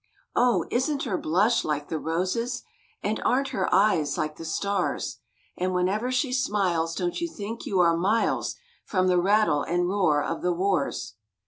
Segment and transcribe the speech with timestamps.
[0.35, 0.65] Oh!
[0.71, 2.63] isn't her blush like the roses?
[3.03, 5.19] And aren't her eyes like the stars?
[5.55, 10.23] And whenever she smiles Don't you think you are miles From the rattle and roar
[10.23, 11.17] of the wars?